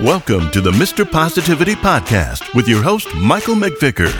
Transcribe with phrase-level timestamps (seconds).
[0.00, 1.08] Welcome to the Mr.
[1.08, 4.10] Positivity Podcast with your host, Michael McVicker,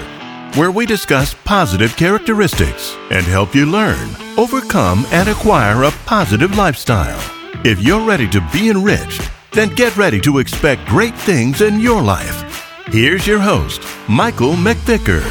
[0.55, 7.19] where we discuss positive characteristics and help you learn, overcome, and acquire a positive lifestyle.
[7.65, 12.03] If you're ready to be enriched, then get ready to expect great things in your
[12.03, 12.69] life.
[12.89, 15.25] Here's your host, Michael McVicker.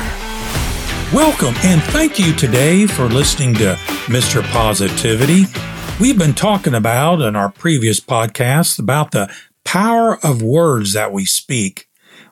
[1.14, 3.78] Welcome and thank you today for listening to
[4.08, 4.42] Mr.
[4.52, 5.44] Positivity.
[6.00, 9.32] We've been talking about in our previous podcast about the
[9.64, 11.88] power of words that we speak.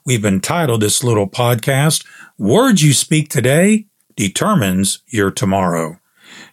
[0.06, 2.06] We've entitled this little podcast,
[2.38, 6.00] Words You Speak Today Determines Your Tomorrow.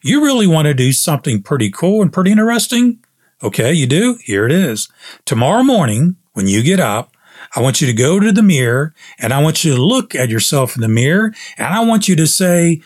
[0.03, 3.05] You really want to do something pretty cool and pretty interesting?
[3.43, 4.19] Okay, you do?
[4.23, 4.89] Here it is.
[5.25, 7.17] Tomorrow morning, when you get up,
[7.55, 10.31] I want you to go to the mirror and I want you to look at
[10.31, 12.81] yourself in the mirror and I want you to say,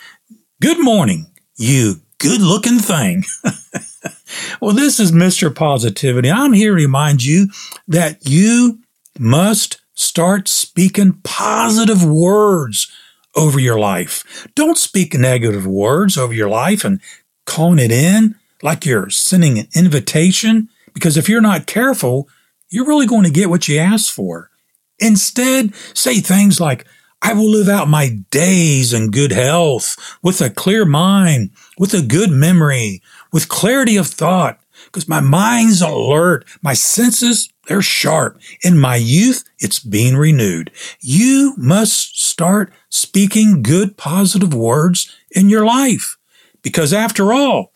[0.60, 3.24] Good morning, you good looking thing.
[4.60, 5.54] well, this is Mr.
[5.54, 6.30] Positivity.
[6.30, 7.48] I'm here to remind you
[7.88, 8.80] that you
[9.18, 12.90] must start speaking positive words
[13.36, 14.48] over your life.
[14.54, 17.00] Don't speak negative words over your life and
[17.46, 20.68] calling it in like you're sending an invitation.
[20.94, 22.28] Because if you're not careful,
[22.70, 24.50] you're really going to get what you ask for.
[24.98, 26.86] Instead, say things like,
[27.22, 32.02] I will live out my days in good health, with a clear mind, with a
[32.02, 38.40] good memory, with clarity of thought, because my mind's alert, my senses, they're sharp.
[38.62, 40.72] In my youth, it's being renewed.
[41.00, 46.16] You must start speaking good, positive words in your life.
[46.62, 47.72] Because after all,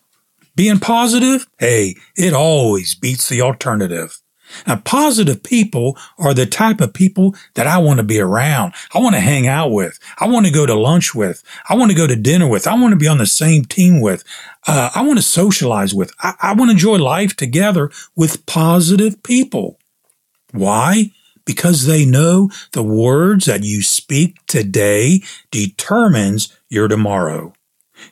[0.57, 4.21] being positive, hey, it always beats the alternative.
[4.67, 8.75] Now, positive people are the type of people that I want to be around.
[8.95, 9.99] I want to hang out with.
[10.19, 11.43] I want to go to lunch with.
[11.69, 12.67] I want to go to dinner with.
[12.67, 14.25] I want to be on the same team with.
[14.67, 16.13] Uh, I want to socialize with.
[16.21, 19.79] I, I want to enjoy life together with positive people.
[20.53, 21.11] Why?
[21.45, 27.53] Because they know the words that you speak today determines your tomorrow.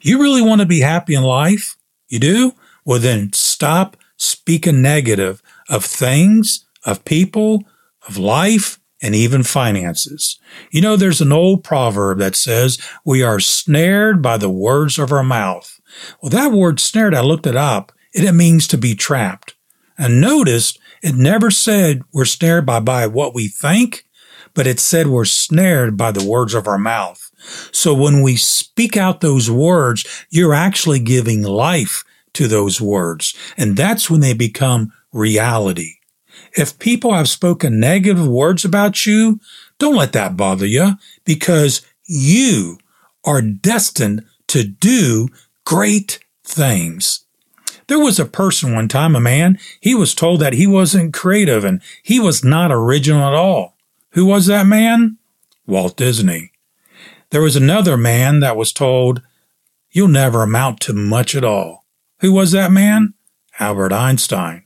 [0.01, 1.77] You really want to be happy in life?
[2.09, 2.53] You do?
[2.85, 7.65] Well, then stop speaking negative of things, of people,
[8.09, 10.39] of life, and even finances.
[10.71, 15.13] You know, there's an old proverb that says, we are snared by the words of
[15.13, 15.81] our mouth.
[16.21, 19.55] Well, that word snared, I looked it up, and it means to be trapped.
[19.99, 24.05] And notice it never said we're snared by, by what we think,
[24.55, 27.31] but it said we're snared by the words of our mouth.
[27.73, 32.05] So when we speak out those words, you're actually giving life
[32.35, 33.35] to those words.
[33.57, 35.95] And that's when they become reality.
[36.57, 39.41] If people have spoken negative words about you,
[39.79, 40.93] don't let that bother you
[41.25, 42.79] because you
[43.25, 45.29] are destined to do
[45.65, 47.25] great things.
[47.89, 51.65] There was a person one time, a man, he was told that he wasn't creative
[51.65, 53.77] and he was not original at all.
[54.11, 55.19] Who was that man?
[55.67, 56.53] Walt Disney.
[57.31, 59.23] There was another man that was told,
[59.91, 61.82] you'll never amount to much at all.
[62.23, 63.15] Who was that man?
[63.59, 64.63] Albert Einstein.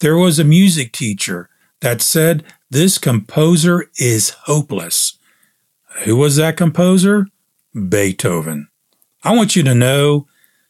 [0.00, 1.50] There was a music teacher
[1.82, 5.18] that said, This composer is hopeless.
[6.04, 7.26] Who was that composer?
[7.74, 8.68] Beethoven.
[9.22, 10.26] I want you to know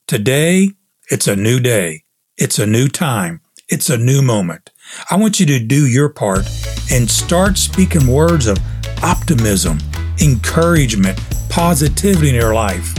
[0.09, 0.71] today
[1.09, 2.03] it's a new day.
[2.37, 3.41] It's a new time.
[3.69, 4.73] It's a new moment.
[5.13, 6.49] I want you to do your part
[6.91, 8.59] and start speaking words of
[9.05, 9.79] optimism,
[10.21, 11.17] encouragement,
[11.49, 12.93] positivity in your life.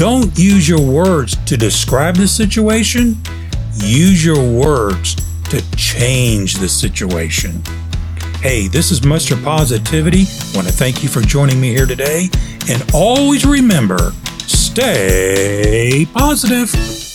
[0.00, 3.18] Don't use your words to describe the situation.
[3.74, 5.14] Use your words
[5.50, 7.62] to change the situation.
[8.40, 9.36] Hey, this is Mr.
[9.44, 10.20] Positivity.
[10.22, 12.30] I want to thank you for joining me here today.
[12.70, 14.12] And always remember
[14.46, 17.09] stay positive.